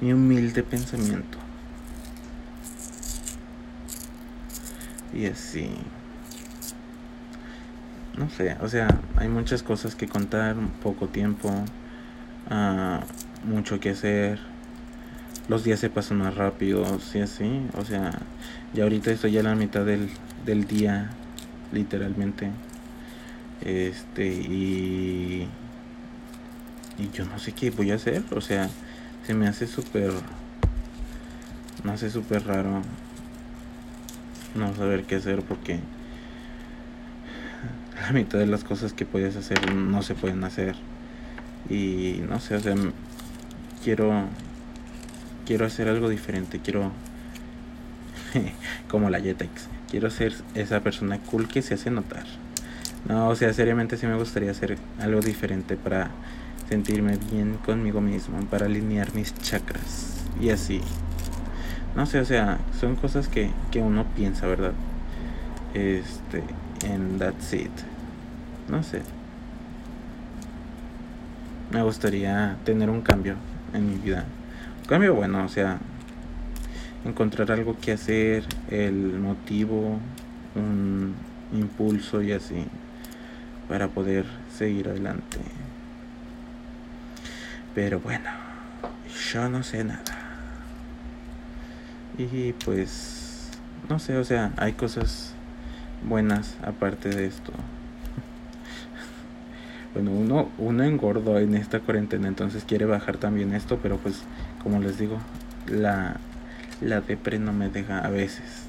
Mi 0.00 0.12
humilde 0.14 0.62
pensamiento. 0.62 1.38
Y 5.12 5.26
así 5.26 5.70
no 8.16 8.30
sé, 8.30 8.56
o 8.60 8.68
sea, 8.68 8.88
hay 9.16 9.28
muchas 9.28 9.62
cosas 9.62 9.94
que 9.94 10.08
contar, 10.08 10.56
poco 10.82 11.08
tiempo, 11.08 11.50
uh, 12.50 13.46
mucho 13.46 13.78
que 13.78 13.90
hacer, 13.90 14.38
los 15.48 15.64
días 15.64 15.80
se 15.80 15.90
pasan 15.90 16.18
más 16.18 16.34
rápido, 16.34 16.98
sí, 16.98 17.20
así, 17.20 17.66
o 17.76 17.84
sea, 17.84 18.12
ya 18.72 18.84
ahorita 18.84 19.10
estoy 19.10 19.32
ya 19.32 19.40
a 19.40 19.44
la 19.44 19.54
mitad 19.54 19.84
del, 19.84 20.08
del 20.44 20.66
día, 20.66 21.10
literalmente, 21.72 22.50
este, 23.62 24.26
y, 24.26 25.48
y 26.98 27.10
yo 27.12 27.24
no 27.24 27.38
sé 27.38 27.52
qué 27.52 27.70
voy 27.70 27.90
a 27.90 27.96
hacer, 27.96 28.22
o 28.30 28.40
sea, 28.40 28.68
se 29.26 29.34
me 29.34 29.48
hace 29.48 29.66
súper, 29.66 30.12
me 31.84 31.92
hace 31.92 32.10
súper 32.10 32.46
raro 32.46 32.82
no 34.54 34.74
saber 34.74 35.04
qué 35.04 35.16
hacer 35.16 35.42
porque 35.42 35.80
la 38.00 38.12
mitad 38.12 38.38
de 38.38 38.46
las 38.46 38.64
cosas 38.64 38.92
que 38.92 39.04
puedes 39.04 39.36
hacer 39.36 39.74
no 39.74 40.02
se 40.02 40.14
pueden 40.14 40.44
hacer. 40.44 40.76
Y 41.68 42.22
no 42.28 42.38
sé, 42.38 42.56
o 42.56 42.60
quiero 43.82 44.28
quiero 45.46 45.64
hacer 45.64 45.88
algo 45.88 46.08
diferente, 46.08 46.60
quiero 46.60 46.92
como 48.88 49.10
la 49.10 49.20
Jetex, 49.20 49.68
quiero 49.90 50.10
ser 50.10 50.34
esa 50.54 50.80
persona 50.80 51.18
cool 51.18 51.48
que 51.48 51.62
se 51.62 51.74
hace 51.74 51.90
notar. 51.90 52.26
No, 53.08 53.28
o 53.28 53.36
sea, 53.36 53.52
seriamente 53.52 53.96
sí 53.96 54.06
me 54.06 54.16
gustaría 54.16 54.50
hacer 54.50 54.78
algo 55.00 55.20
diferente 55.20 55.76
para 55.76 56.10
sentirme 56.68 57.16
bien 57.30 57.56
conmigo 57.64 58.00
mismo, 58.00 58.40
para 58.46 58.66
alinear 58.66 59.14
mis 59.14 59.32
chakras 59.34 60.24
y 60.40 60.50
así. 60.50 60.80
No 61.94 62.04
sé, 62.04 62.18
o 62.18 62.24
sea, 62.24 62.58
son 62.80 62.96
cosas 62.96 63.28
que, 63.28 63.50
que 63.70 63.80
uno 63.80 64.04
piensa, 64.16 64.46
¿verdad? 64.46 64.72
Este, 65.72 66.42
and 66.90 67.18
that's 67.20 67.52
it. 67.52 67.70
No 68.68 68.82
sé. 68.82 69.02
Me 71.70 71.82
gustaría 71.82 72.56
tener 72.64 72.90
un 72.90 73.02
cambio 73.02 73.36
en 73.72 73.88
mi 73.88 73.96
vida. 73.98 74.24
Un 74.82 74.88
cambio 74.88 75.14
bueno, 75.14 75.44
o 75.44 75.48
sea, 75.48 75.78
encontrar 77.04 77.52
algo 77.52 77.76
que 77.80 77.92
hacer, 77.92 78.44
el 78.68 79.18
motivo, 79.20 80.00
un 80.56 81.14
impulso 81.52 82.20
y 82.20 82.32
así, 82.32 82.66
para 83.68 83.88
poder 83.88 84.24
seguir 84.56 84.88
adelante. 84.88 85.38
Pero 87.74 88.00
bueno, 88.00 88.30
yo 89.32 89.48
no 89.48 89.62
sé 89.62 89.84
nada. 89.84 90.02
Y 92.18 92.52
pues, 92.64 93.50
no 93.88 93.98
sé, 93.98 94.16
o 94.16 94.24
sea, 94.24 94.52
hay 94.56 94.72
cosas 94.72 95.34
buenas 96.08 96.56
aparte 96.62 97.10
de 97.10 97.26
esto. 97.26 97.52
Bueno, 99.94 100.10
uno, 100.10 100.50
uno 100.58 100.84
engordo 100.84 101.38
en 101.38 101.54
esta 101.54 101.80
cuarentena, 101.80 102.28
entonces 102.28 102.64
quiere 102.64 102.84
bajar 102.84 103.16
también 103.16 103.54
esto, 103.54 103.78
pero 103.82 103.96
pues 103.96 104.20
como 104.62 104.78
les 104.78 104.98
digo, 104.98 105.16
la, 105.68 106.16
la 106.82 107.00
depre 107.00 107.38
no 107.38 107.54
me 107.54 107.70
deja 107.70 108.00
a 108.00 108.10
veces. 108.10 108.66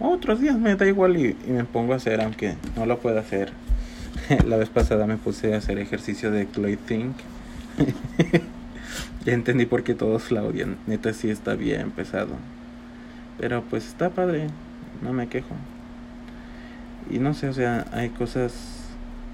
Otros 0.00 0.40
días 0.40 0.56
me 0.56 0.76
da 0.76 0.86
igual 0.86 1.16
y, 1.16 1.36
me 1.48 1.64
pongo 1.64 1.92
a 1.92 1.96
hacer, 1.96 2.20
aunque 2.20 2.54
no 2.76 2.86
lo 2.86 3.00
puedo 3.00 3.18
hacer. 3.18 3.50
la 4.46 4.56
vez 4.56 4.68
pasada 4.68 5.06
me 5.06 5.16
puse 5.16 5.54
a 5.54 5.58
hacer 5.58 5.78
ejercicio 5.78 6.30
de 6.30 6.50
Chloe 6.50 6.76
Think. 6.76 7.16
ya 9.24 9.32
entendí 9.32 9.66
por 9.66 9.84
qué 9.84 9.94
todos 9.94 10.30
la 10.30 10.42
odian. 10.42 10.76
Neta 10.86 11.12
sí 11.12 11.30
está 11.30 11.54
bien 11.54 11.90
pesado. 11.90 12.34
Pero 13.38 13.62
pues 13.62 13.86
está 13.86 14.10
padre, 14.10 14.48
no 15.02 15.12
me 15.12 15.28
quejo. 15.28 15.54
Y 17.10 17.18
no 17.18 17.32
sé, 17.32 17.48
o 17.48 17.52
sea, 17.52 17.86
hay 17.92 18.10
cosas 18.10 18.52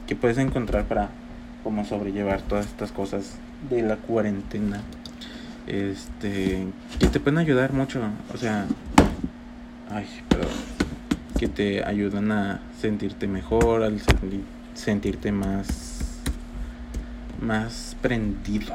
que 0.07 0.15
puedes 0.15 0.39
encontrar 0.39 0.85
para 0.85 1.09
como 1.65 1.85
sobrellevar 1.85 2.43
todas 2.43 2.67
estas 2.67 2.93
cosas 2.93 3.37
de 3.71 3.83
la 3.83 3.97
cuarentena. 3.97 4.83
Este, 5.67 6.67
que 7.01 7.07
te 7.07 7.21
pueden 7.21 7.39
ayudar 7.39 7.73
mucho, 7.73 8.01
o 8.35 8.37
sea, 8.37 8.67
ay, 9.91 10.07
pero 10.29 10.45
que 11.39 11.49
te 11.49 11.83
ayudan 11.83 12.31
a 12.33 12.61
sentirte 12.79 13.27
mejor, 13.27 13.83
al 13.83 13.95
sentirte 14.75 15.33
más 15.33 15.95
más 17.41 17.97
prendido, 18.01 18.75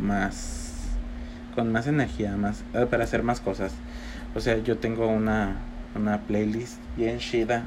más 0.00 0.74
con 1.54 1.72
más 1.72 1.86
energía, 1.86 2.36
más 2.36 2.64
eh, 2.74 2.86
para 2.88 3.04
hacer 3.04 3.22
más 3.22 3.40
cosas. 3.40 3.72
O 4.34 4.40
sea, 4.40 4.58
yo 4.58 4.78
tengo 4.78 5.08
una, 5.08 5.56
una 5.94 6.20
playlist 6.22 6.78
bien 6.96 7.18
chida 7.18 7.64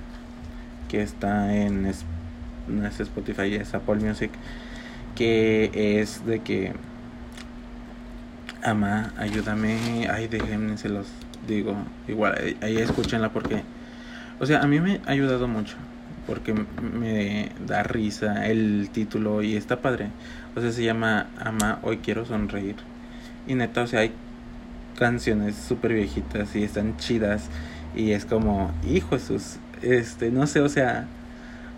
que 0.89 1.01
está 1.01 1.53
en, 1.55 1.91
no 2.67 2.87
es 2.87 2.99
Spotify, 2.99 3.55
es 3.55 3.73
Apple 3.73 3.95
Music, 3.95 4.31
que 5.15 5.99
es 6.01 6.25
de 6.25 6.39
que 6.39 6.73
ama, 8.63 9.11
ayúdame, 9.17 10.07
ay, 10.09 10.27
déjenme 10.27 10.77
se 10.77 10.89
los 10.89 11.07
digo, 11.47 11.75
igual, 12.07 12.55
ahí 12.61 12.77
escúchenla 12.77 13.29
porque, 13.33 13.63
o 14.39 14.45
sea, 14.45 14.61
a 14.61 14.67
mí 14.67 14.79
me 14.79 15.01
ha 15.05 15.11
ayudado 15.11 15.47
mucho 15.47 15.75
porque 16.27 16.53
me 16.53 17.49
da 17.65 17.83
risa 17.83 18.47
el 18.47 18.89
título 18.91 19.41
y 19.41 19.55
está 19.55 19.81
padre. 19.81 20.09
O 20.55 20.61
sea, 20.61 20.71
se 20.71 20.83
llama 20.83 21.27
Ama, 21.39 21.79
hoy 21.83 21.97
quiero 21.97 22.25
sonreír. 22.25 22.75
Y 23.47 23.55
neta, 23.55 23.83
o 23.83 23.87
sea, 23.87 24.01
hay 24.01 24.11
canciones 24.97 25.55
súper 25.55 25.93
viejitas 25.93 26.55
y 26.55 26.63
están 26.63 26.97
chidas. 26.97 27.49
Y 27.95 28.11
es 28.11 28.25
como, 28.25 28.71
hijo 28.87 29.17
Jesús, 29.17 29.57
este, 29.81 30.31
no 30.31 30.47
sé, 30.47 30.61
o 30.61 30.69
sea, 30.69 31.07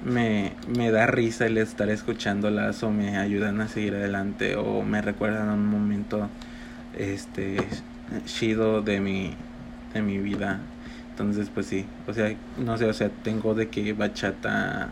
me, 0.05 0.53
me 0.75 0.91
da 0.91 1.07
risa 1.07 1.45
el 1.45 1.57
estar 1.57 1.89
escuchándolas 1.89 2.83
o 2.83 2.91
me 2.91 3.17
ayudan 3.17 3.61
a 3.61 3.67
seguir 3.67 3.95
adelante 3.95 4.55
o 4.55 4.83
me 4.83 5.01
recuerdan 5.01 5.49
a 5.49 5.53
un 5.53 5.65
momento, 5.65 6.29
este, 6.97 7.57
chido 8.25 8.81
de 8.81 8.99
mi, 8.99 9.33
de 9.93 10.01
mi 10.01 10.17
vida 10.17 10.59
entonces, 11.13 11.51
pues 11.53 11.67
sí, 11.67 11.85
o 12.07 12.13
sea, 12.13 12.35
no 12.57 12.75
sé, 12.75 12.85
o 12.85 12.93
sea, 12.93 13.09
tengo 13.09 13.53
de 13.53 13.69
que 13.69 13.93
bachata 13.93 14.89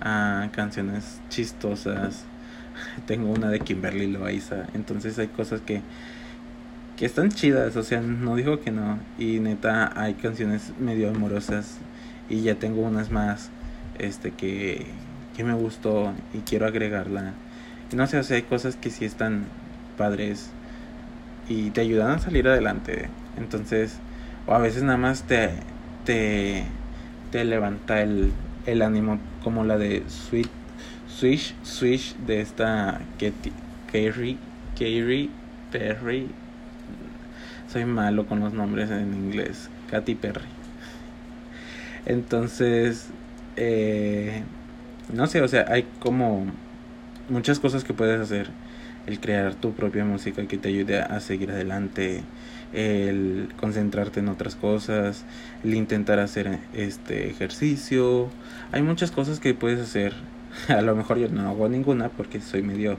a 0.00 0.48
canciones 0.52 1.20
chistosas. 1.28 2.24
Tengo 3.06 3.30
una 3.30 3.50
de 3.50 3.60
Kimberly 3.60 4.06
Loaiza. 4.10 4.66
Entonces 4.72 5.18
hay 5.18 5.28
cosas 5.28 5.60
que 5.60 5.82
que 6.96 7.06
están 7.06 7.28
chidas, 7.28 7.76
o 7.76 7.82
sea, 7.82 8.00
no 8.00 8.36
digo 8.36 8.60
que 8.60 8.70
no. 8.70 8.98
Y 9.18 9.38
neta, 9.40 9.92
hay 10.00 10.14
canciones 10.14 10.72
medio 10.80 11.10
amorosas 11.10 11.76
y 12.30 12.40
ya 12.40 12.54
tengo 12.54 12.80
unas 12.80 13.10
más 13.10 13.50
este 13.98 14.30
que 14.30 14.86
que 15.36 15.44
me 15.44 15.52
gustó 15.52 16.14
y 16.32 16.38
quiero 16.38 16.66
agregarla. 16.66 17.34
Y 17.92 17.96
no 17.96 18.06
sé, 18.06 18.18
o 18.18 18.22
sea, 18.22 18.36
hay 18.36 18.44
cosas 18.44 18.76
que 18.76 18.88
sí 18.88 19.04
están 19.04 19.44
padres 19.98 20.50
y 21.50 21.70
te 21.70 21.82
ayudan 21.82 22.12
a 22.12 22.18
salir 22.18 22.48
adelante. 22.48 23.10
Entonces, 23.36 23.98
o 24.46 24.54
a 24.54 24.58
veces 24.58 24.82
nada 24.82 24.98
más 24.98 25.22
te, 25.24 25.50
te, 26.04 26.64
te 27.30 27.44
levanta 27.44 28.02
el, 28.02 28.32
el 28.66 28.82
ánimo 28.82 29.18
como 29.42 29.64
la 29.64 29.78
de 29.78 30.02
Sweet 30.08 30.48
Swish 31.08 31.54
Swish 31.62 32.16
de 32.26 32.40
esta 32.40 33.00
Katy 33.18 33.52
Katy 34.72 35.30
Perry. 35.70 36.28
Soy 37.72 37.84
malo 37.84 38.26
con 38.26 38.40
los 38.40 38.52
nombres 38.52 38.90
en 38.90 39.14
inglés. 39.14 39.70
Katy 39.90 40.14
Perry. 40.16 40.48
Entonces 42.06 43.08
eh, 43.56 44.42
no 45.12 45.26
sé 45.26 45.40
o 45.40 45.48
sea 45.48 45.66
hay 45.68 45.86
como 46.00 46.46
muchas 47.28 47.60
cosas 47.60 47.84
que 47.84 47.94
puedes 47.94 48.20
hacer 48.20 48.50
el 49.06 49.20
crear 49.20 49.54
tu 49.54 49.72
propia 49.72 50.04
música 50.04 50.46
que 50.46 50.58
te 50.58 50.68
ayude 50.68 51.00
a 51.00 51.20
seguir 51.20 51.50
adelante 51.50 52.22
el 52.72 53.50
concentrarte 53.56 54.20
en 54.20 54.28
otras 54.28 54.56
cosas, 54.56 55.24
el 55.62 55.74
intentar 55.74 56.18
hacer 56.18 56.58
este 56.72 57.28
ejercicio. 57.28 58.28
Hay 58.72 58.82
muchas 58.82 59.10
cosas 59.10 59.40
que 59.40 59.54
puedes 59.54 59.80
hacer. 59.80 60.14
A 60.68 60.82
lo 60.82 60.94
mejor 60.96 61.18
yo 61.18 61.28
no 61.28 61.48
hago 61.48 61.68
ninguna 61.68 62.08
porque 62.08 62.40
soy 62.40 62.62
medio 62.62 62.98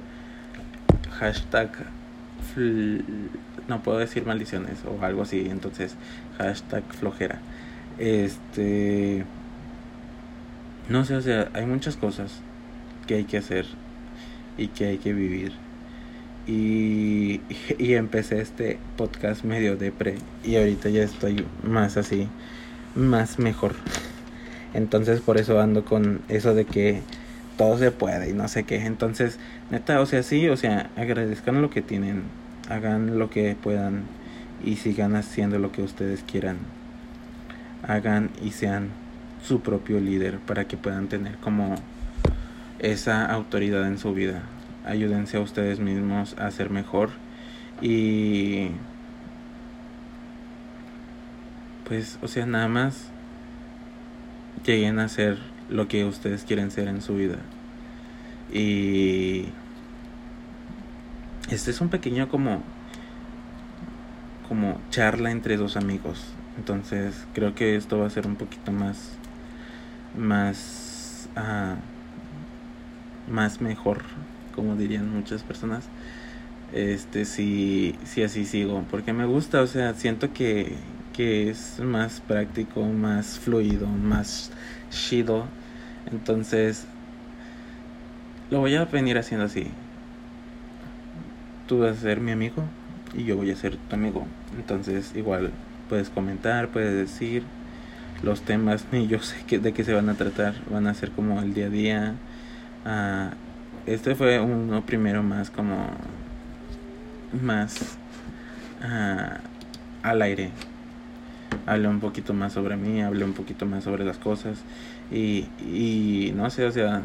hashtag 1.19 1.71
no 3.67 3.81
puedo 3.83 3.97
decir 3.97 4.25
maldiciones 4.25 4.77
o 4.85 5.03
algo 5.03 5.23
así, 5.23 5.47
entonces 5.49 5.95
hashtag 6.37 6.83
flojera. 6.93 7.39
Este 7.97 9.25
no 10.87 11.03
sé, 11.03 11.15
o 11.15 11.21
sea, 11.21 11.49
hay 11.53 11.65
muchas 11.65 11.97
cosas 11.97 12.41
que 13.07 13.15
hay 13.15 13.23
que 13.25 13.37
hacer 13.37 13.65
y 14.57 14.67
que 14.67 14.85
hay 14.85 14.97
que 14.97 15.13
vivir 15.13 15.53
y, 16.47 17.41
y 17.77 17.93
empecé 17.93 18.41
este 18.41 18.77
podcast 18.97 19.43
medio 19.43 19.75
depre 19.77 20.15
y 20.43 20.57
ahorita 20.57 20.89
ya 20.89 21.03
estoy 21.03 21.45
más 21.63 21.97
así, 21.97 22.27
más 22.95 23.39
mejor. 23.39 23.75
Entonces 24.73 25.21
por 25.21 25.37
eso 25.37 25.59
ando 25.59 25.85
con 25.85 26.21
eso 26.27 26.53
de 26.53 26.65
que 26.65 27.01
todo 27.57 27.77
se 27.77 27.91
puede 27.91 28.29
y 28.29 28.33
no 28.33 28.47
sé 28.47 28.63
qué. 28.63 28.85
Entonces, 28.85 29.39
neta, 29.71 29.99
o 30.01 30.05
sea, 30.05 30.23
sí, 30.23 30.47
o 30.49 30.57
sea, 30.57 30.89
agradezcan 30.95 31.61
lo 31.61 31.69
que 31.69 31.81
tienen, 31.81 32.23
hagan 32.69 33.17
lo 33.17 33.29
que 33.29 33.55
puedan 33.55 34.03
y 34.63 34.75
sigan 34.75 35.15
haciendo 35.15 35.59
lo 35.59 35.71
que 35.71 35.81
ustedes 35.81 36.23
quieran. 36.23 36.57
Hagan 37.87 38.29
y 38.43 38.51
sean 38.51 38.89
su 39.43 39.61
propio 39.61 39.99
líder 39.99 40.39
para 40.39 40.67
que 40.67 40.75
puedan 40.77 41.07
tener 41.07 41.35
como 41.37 41.75
esa 42.79 43.25
autoridad 43.25 43.87
en 43.87 43.97
su 43.97 44.13
vida 44.13 44.43
ayúdense 44.85 45.37
a 45.37 45.41
ustedes 45.41 45.79
mismos 45.79 46.35
a 46.37 46.49
ser 46.51 46.69
mejor. 46.69 47.09
Y 47.81 48.69
pues 51.87 52.17
o 52.21 52.27
sea 52.27 52.45
nada 52.45 52.67
más 52.67 53.09
lleguen 54.65 54.99
a 54.99 55.07
ser 55.07 55.37
lo 55.69 55.87
que 55.87 56.05
ustedes 56.05 56.43
quieren 56.43 56.71
ser 56.71 56.87
en 56.87 57.01
su 57.01 57.15
vida. 57.15 57.37
Y 58.51 59.47
este 61.49 61.71
es 61.71 61.81
un 61.81 61.89
pequeño 61.89 62.29
como 62.29 62.63
como 64.47 64.79
charla 64.89 65.31
entre 65.31 65.57
dos 65.57 65.75
amigos. 65.75 66.25
Entonces 66.57 67.25
creo 67.33 67.55
que 67.55 67.75
esto 67.75 67.99
va 67.99 68.07
a 68.07 68.09
ser 68.09 68.27
un 68.27 68.35
poquito 68.35 68.71
más 68.71 69.11
más 70.17 71.29
uh, 71.35 71.75
más 73.31 73.59
mejor 73.59 74.03
como 74.55 74.75
dirían 74.75 75.13
muchas 75.13 75.43
personas, 75.43 75.85
este 76.73 77.25
si, 77.25 77.95
si 78.03 78.23
así 78.23 78.45
sigo, 78.45 78.83
porque 78.89 79.13
me 79.13 79.25
gusta, 79.25 79.61
o 79.61 79.67
sea, 79.67 79.93
siento 79.93 80.33
que, 80.33 80.73
que 81.13 81.49
es 81.49 81.79
más 81.79 82.21
práctico, 82.21 82.83
más 82.83 83.39
fluido, 83.39 83.87
más 83.87 84.51
chido, 84.89 85.45
entonces 86.11 86.85
lo 88.51 88.59
voy 88.59 88.75
a 88.75 88.85
venir 88.85 89.17
haciendo 89.17 89.45
así. 89.45 89.67
Tú 91.67 91.79
vas 91.79 91.97
a 91.97 92.01
ser 92.01 92.19
mi 92.19 92.31
amigo 92.31 92.63
y 93.15 93.23
yo 93.23 93.37
voy 93.37 93.51
a 93.51 93.55
ser 93.55 93.77
tu 93.77 93.95
amigo. 93.95 94.25
Entonces 94.57 95.13
igual 95.15 95.51
puedes 95.89 96.09
comentar, 96.09 96.69
puedes 96.69 96.93
decir 96.93 97.43
los 98.23 98.41
temas, 98.41 98.85
ni 98.91 99.07
yo 99.07 99.19
sé 99.19 99.37
que, 99.47 99.59
de 99.59 99.73
qué 99.73 99.83
se 99.83 99.93
van 99.93 100.09
a 100.09 100.15
tratar, 100.15 100.53
van 100.69 100.87
a 100.87 100.93
ser 100.93 101.11
como 101.11 101.39
el 101.41 101.53
día 101.53 101.67
a 101.67 101.69
día. 101.69 102.15
Uh, 102.85 103.44
este 103.85 104.15
fue 104.15 104.39
uno 104.39 104.83
primero 104.85 105.21
más 105.21 105.49
como 105.49 105.89
más 107.41 107.97
uh, 108.81 109.37
al 110.01 110.21
aire. 110.21 110.51
Hablé 111.65 111.87
un 111.87 111.99
poquito 111.99 112.33
más 112.33 112.53
sobre 112.53 112.77
mí 112.77 113.01
hablé 113.01 113.25
un 113.25 113.33
poquito 113.33 113.65
más 113.65 113.83
sobre 113.83 114.05
las 114.05 114.17
cosas 114.17 114.59
y, 115.11 115.47
y 115.59 116.33
no 116.35 116.49
sé 116.49 116.65
o 116.65 116.71
sea 116.71 117.01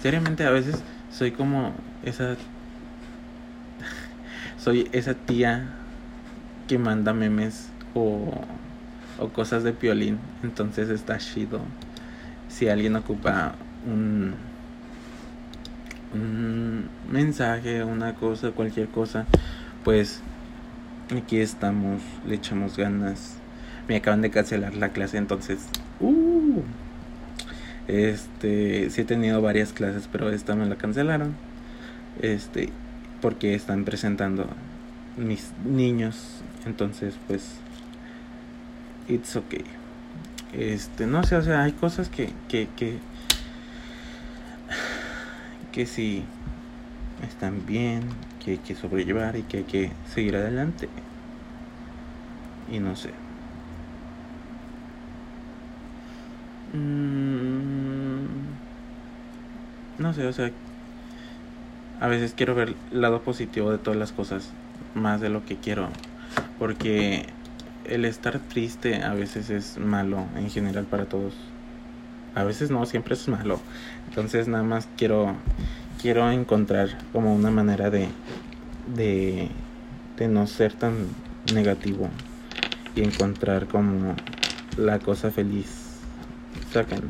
seriamente 0.00 0.44
a 0.44 0.50
veces 0.50 0.82
soy 1.10 1.32
como 1.32 1.72
esa 2.04 2.36
soy 4.58 4.88
esa 4.92 5.14
tía 5.14 5.68
que 6.66 6.78
manda 6.78 7.12
memes 7.12 7.70
o, 7.94 8.30
o 9.18 9.28
cosas 9.28 9.62
de 9.64 9.72
piolín 9.72 10.18
entonces 10.42 10.88
está 10.88 11.18
chido. 11.18 11.60
Si 12.48 12.68
alguien 12.68 12.96
ocupa 12.96 13.54
un 13.86 14.34
un 16.14 16.88
mensaje, 17.10 17.84
una 17.84 18.14
cosa, 18.14 18.50
cualquier 18.50 18.88
cosa, 18.88 19.26
pues 19.84 20.20
aquí 21.16 21.38
estamos, 21.38 22.02
le 22.26 22.36
echamos 22.36 22.76
ganas. 22.76 23.36
Me 23.88 23.96
acaban 23.96 24.20
de 24.20 24.30
cancelar 24.30 24.74
la 24.74 24.90
clase, 24.90 25.16
entonces, 25.16 25.60
uh, 26.00 26.60
este, 27.86 28.90
sí 28.90 29.00
he 29.00 29.04
tenido 29.04 29.40
varias 29.40 29.72
clases, 29.72 30.08
pero 30.12 30.30
esta 30.30 30.54
me 30.54 30.66
la 30.66 30.76
cancelaron. 30.76 31.34
Este, 32.20 32.70
porque 33.22 33.54
están 33.54 33.84
presentando 33.84 34.46
mis 35.16 35.52
niños, 35.64 36.42
entonces, 36.66 37.14
pues, 37.26 37.54
it's 39.08 39.36
okay. 39.36 39.64
Este, 40.52 41.06
no 41.06 41.22
sé, 41.24 41.36
o 41.36 41.42
sea, 41.42 41.62
hay 41.62 41.72
cosas 41.72 42.08
que, 42.08 42.30
que, 42.48 42.68
que 42.76 42.98
que 45.72 45.86
si 45.86 46.24
están 47.26 47.66
bien, 47.66 48.02
que 48.44 48.52
hay 48.52 48.58
que 48.58 48.74
sobrellevar 48.74 49.36
y 49.36 49.42
que 49.42 49.58
hay 49.58 49.64
que 49.64 49.90
seguir 50.12 50.36
adelante. 50.36 50.88
Y 52.70 52.78
no 52.80 52.96
sé. 52.96 53.10
Mm, 56.72 58.26
no 59.98 60.12
sé, 60.12 60.26
o 60.26 60.32
sea, 60.32 60.50
a 62.00 62.06
veces 62.06 62.34
quiero 62.36 62.54
ver 62.54 62.74
el 62.92 63.00
lado 63.00 63.22
positivo 63.22 63.70
de 63.70 63.78
todas 63.78 63.98
las 63.98 64.12
cosas 64.12 64.50
más 64.94 65.20
de 65.20 65.30
lo 65.30 65.44
que 65.44 65.56
quiero. 65.56 65.88
Porque 66.58 67.26
el 67.84 68.04
estar 68.04 68.38
triste 68.38 69.02
a 69.02 69.14
veces 69.14 69.50
es 69.50 69.78
malo 69.78 70.26
en 70.36 70.50
general 70.50 70.84
para 70.84 71.06
todos. 71.06 71.34
A 72.34 72.44
veces 72.44 72.70
no, 72.70 72.84
siempre 72.86 73.14
es 73.14 73.28
malo. 73.28 73.60
Entonces 74.08 74.48
nada 74.48 74.64
más 74.64 74.88
quiero 74.96 75.34
quiero 76.00 76.30
encontrar 76.30 76.96
como 77.12 77.34
una 77.34 77.50
manera 77.50 77.90
de 77.90 78.08
de 78.94 79.48
de 80.16 80.28
no 80.28 80.46
ser 80.46 80.72
tan 80.72 80.94
negativo 81.52 82.08
y 82.94 83.02
encontrar 83.02 83.66
como 83.66 84.14
la 84.76 84.98
cosa 84.98 85.30
feliz. 85.30 86.00
Sacan. 86.72 87.02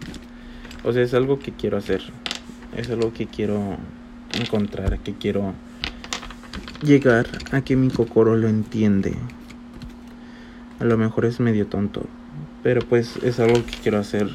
O 0.84 0.92
sea, 0.92 1.02
es 1.02 1.14
algo 1.14 1.38
que 1.38 1.52
quiero 1.52 1.76
hacer. 1.76 2.02
Es 2.76 2.90
algo 2.90 3.12
que 3.12 3.26
quiero 3.26 3.76
encontrar, 4.38 4.98
que 5.00 5.14
quiero 5.14 5.54
llegar 6.82 7.26
a 7.50 7.60
que 7.62 7.76
mi 7.76 7.90
cocoro 7.90 8.36
lo 8.36 8.48
entiende. 8.48 9.14
A 10.78 10.84
lo 10.84 10.96
mejor 10.96 11.24
es 11.24 11.40
medio 11.40 11.66
tonto, 11.66 12.06
pero 12.62 12.82
pues 12.82 13.16
es 13.22 13.40
algo 13.40 13.64
que 13.64 13.76
quiero 13.82 13.98
hacer. 13.98 14.28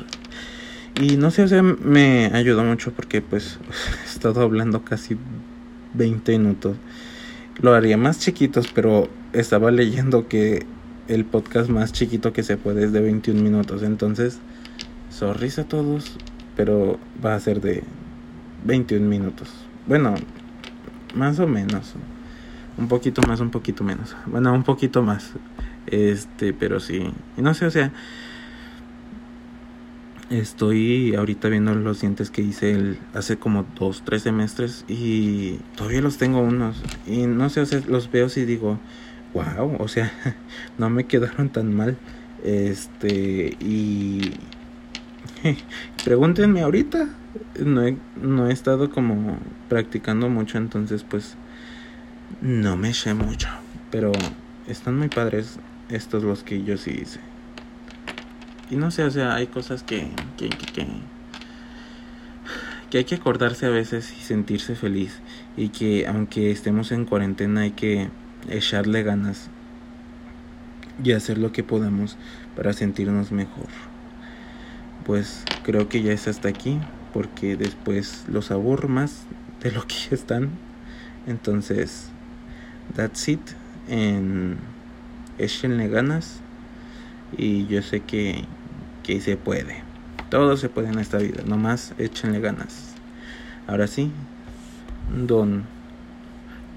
Y 0.99 1.17
no 1.17 1.31
sé, 1.31 1.43
o 1.43 1.47
sea, 1.47 1.63
me 1.63 2.27
ayudó 2.33 2.63
mucho 2.63 2.91
porque 2.91 3.21
pues 3.21 3.59
he 4.03 4.05
estado 4.05 4.41
hablando 4.41 4.83
casi 4.83 5.17
20 5.93 6.31
minutos. 6.37 6.77
Lo 7.61 7.73
haría 7.73 7.97
más 7.97 8.19
chiquitos, 8.19 8.67
pero 8.73 9.09
estaba 9.31 9.71
leyendo 9.71 10.27
que 10.27 10.65
el 11.07 11.25
podcast 11.25 11.69
más 11.69 11.93
chiquito 11.93 12.33
que 12.33 12.43
se 12.43 12.57
puede 12.57 12.85
es 12.85 12.93
de 12.93 13.01
21 13.01 13.41
minutos. 13.41 13.83
Entonces, 13.83 14.39
sorrisa 15.09 15.63
a 15.63 15.65
todos, 15.65 16.17
pero 16.55 16.99
va 17.23 17.35
a 17.35 17.39
ser 17.39 17.61
de 17.61 17.83
21 18.65 19.07
minutos. 19.07 19.49
Bueno, 19.87 20.15
más 21.15 21.39
o 21.39 21.47
menos. 21.47 21.93
Un 22.77 22.87
poquito 22.87 23.21
más, 23.27 23.39
un 23.39 23.51
poquito 23.51 23.83
menos. 23.83 24.15
Bueno, 24.25 24.53
un 24.53 24.63
poquito 24.63 25.03
más. 25.03 25.31
Este, 25.87 26.53
pero 26.53 26.79
sí. 26.79 27.11
No 27.37 27.53
sé, 27.53 27.65
o 27.65 27.71
sea. 27.71 27.91
Estoy 30.33 31.13
ahorita 31.13 31.47
viendo 31.47 31.75
los 31.75 32.01
dientes 32.01 32.31
que 32.31 32.41
hice 32.41 32.71
el, 32.71 32.97
hace 33.13 33.37
como 33.37 33.67
dos, 33.79 34.01
tres 34.03 34.23
semestres 34.23 34.83
y 34.87 35.59
todavía 35.75 36.01
los 36.01 36.17
tengo 36.17 36.39
unos. 36.41 36.81
Y 37.05 37.27
no 37.27 37.51
sé, 37.51 37.61
o 37.61 37.65
sea, 37.67 37.81
los 37.87 38.11
veo 38.11 38.25
y 38.35 38.45
digo, 38.45 38.79
wow, 39.35 39.75
o 39.77 39.87
sea, 39.87 40.11
no 40.79 40.89
me 40.89 41.03
quedaron 41.03 41.49
tan 41.49 41.71
mal. 41.75 41.97
Este, 42.43 43.55
y 43.59 44.33
pregúntenme 46.03 46.61
ahorita. 46.61 47.09
No 47.63 47.85
he, 47.85 47.95
no 48.19 48.47
he 48.49 48.53
estado 48.53 48.89
como 48.89 49.37
practicando 49.69 50.29
mucho, 50.29 50.57
entonces 50.57 51.03
pues 51.03 51.35
no 52.41 52.75
me 52.75 52.95
sé 52.95 53.13
mucho. 53.13 53.49
Pero 53.91 54.11
están 54.65 54.97
muy 54.97 55.09
padres 55.09 55.59
estos 55.89 56.23
los 56.23 56.41
que 56.41 56.63
yo 56.63 56.75
sí 56.77 57.01
hice. 57.03 57.19
Y 58.69 58.75
no 58.75 58.91
sé, 58.91 59.03
o 59.03 59.11
sea, 59.11 59.35
hay 59.35 59.47
cosas 59.47 59.83
que, 59.83 60.09
que, 60.37 60.49
que, 60.49 60.87
que 62.89 62.97
hay 62.97 63.03
que 63.05 63.15
acordarse 63.15 63.65
a 63.65 63.69
veces 63.69 64.13
y 64.17 64.21
sentirse 64.21 64.75
feliz. 64.75 65.19
Y 65.57 65.69
que 65.69 66.07
aunque 66.07 66.51
estemos 66.51 66.91
en 66.91 67.05
cuarentena 67.05 67.61
hay 67.61 67.71
que 67.71 68.09
echarle 68.49 69.03
ganas 69.03 69.49
y 71.03 71.11
hacer 71.13 71.37
lo 71.37 71.51
que 71.51 71.63
podamos 71.63 72.17
para 72.55 72.73
sentirnos 72.73 73.31
mejor. 73.31 73.67
Pues 75.05 75.43
creo 75.63 75.89
que 75.89 76.01
ya 76.01 76.13
es 76.13 76.27
hasta 76.27 76.49
aquí 76.49 76.79
porque 77.13 77.57
después 77.57 78.25
los 78.27 78.51
aburro 78.51 78.89
más 78.89 79.25
de 79.61 79.71
lo 79.71 79.85
que 79.87 80.13
están. 80.13 80.51
Entonces, 81.27 82.09
that's 82.95 83.27
it. 83.27 83.41
En 83.87 84.57
échenle 85.37 85.87
ganas 85.87 86.42
y 87.37 87.65
yo 87.67 87.81
sé 87.81 88.01
que, 88.01 88.45
que 89.03 89.21
se 89.21 89.37
puede. 89.37 89.81
Todo 90.29 90.57
se 90.57 90.69
puede 90.69 90.89
en 90.89 90.99
esta 90.99 91.17
vida, 91.17 91.43
nomás 91.45 91.93
échenle 91.97 92.39
ganas. 92.39 92.95
Ahora 93.67 93.87
sí, 93.87 94.11
Don 95.15 95.63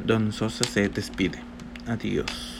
Don 0.05 0.33
Sosa 0.33 0.65
se 0.65 0.89
despide. 0.89 1.39
Adiós. 1.87 2.56